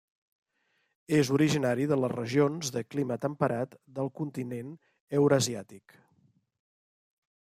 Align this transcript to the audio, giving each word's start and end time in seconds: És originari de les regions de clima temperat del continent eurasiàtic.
És 1.17 1.29
originari 1.35 1.85
de 1.91 1.97
les 1.99 2.11
regions 2.13 2.71
de 2.77 2.83
clima 2.95 3.19
temperat 3.27 3.77
del 3.99 4.11
continent 4.21 4.73
eurasiàtic. 5.21 5.97